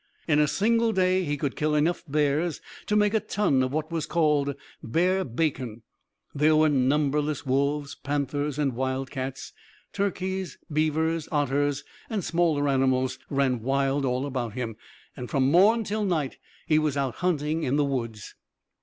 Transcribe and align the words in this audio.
In 0.27 0.39
a 0.39 0.47
single 0.47 0.93
day 0.93 1.23
he 1.25 1.37
could 1.37 1.55
kill 1.55 1.75
enough 1.75 2.03
bears 2.07 2.59
to 2.87 2.95
make 2.95 3.13
a 3.13 3.19
ton 3.19 3.61
of 3.61 3.71
what 3.71 3.91
was 3.91 4.07
called 4.07 4.55
bear 4.81 5.23
bacon; 5.23 5.83
there 6.33 6.55
were 6.55 6.69
numberless 6.69 7.45
wolves, 7.45 7.93
panthers, 7.93 8.57
and 8.57 8.73
wildcats; 8.73 9.53
turkeys, 9.93 10.57
beavers, 10.73 11.29
otters 11.31 11.83
and 12.09 12.23
smaller 12.23 12.67
animals 12.67 13.19
ran 13.29 13.61
wild 13.61 14.03
all 14.03 14.25
about 14.25 14.53
him, 14.53 14.75
and 15.15 15.29
from 15.29 15.51
morn 15.51 15.83
till 15.83 16.03
night 16.03 16.39
he 16.65 16.79
was 16.79 16.97
out 16.97 17.17
hunting 17.17 17.61
in 17.61 17.75
the 17.75 17.85
woods. 17.85 18.33